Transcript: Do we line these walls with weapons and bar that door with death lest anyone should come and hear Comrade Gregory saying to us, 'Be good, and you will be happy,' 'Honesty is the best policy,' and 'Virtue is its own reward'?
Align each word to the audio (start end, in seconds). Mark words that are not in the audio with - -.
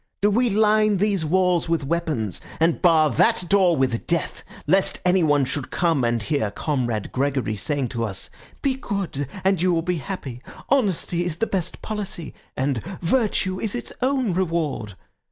Do 0.19 0.31
we 0.31 0.49
line 0.49 0.97
these 0.97 1.23
walls 1.23 1.69
with 1.69 1.83
weapons 1.83 2.41
and 2.59 2.81
bar 2.81 3.11
that 3.11 3.47
door 3.47 3.77
with 3.77 4.07
death 4.07 4.43
lest 4.65 4.99
anyone 5.05 5.45
should 5.45 5.69
come 5.69 6.03
and 6.03 6.23
hear 6.23 6.49
Comrade 6.49 7.11
Gregory 7.11 7.55
saying 7.55 7.89
to 7.89 8.05
us, 8.05 8.31
'Be 8.63 8.73
good, 8.77 9.27
and 9.43 9.61
you 9.61 9.71
will 9.71 9.83
be 9.83 9.97
happy,' 9.97 10.41
'Honesty 10.69 11.23
is 11.23 11.35
the 11.37 11.45
best 11.45 11.83
policy,' 11.83 12.33
and 12.57 12.83
'Virtue 13.03 13.59
is 13.59 13.75
its 13.75 13.93
own 14.01 14.33
reward'? 14.33 14.95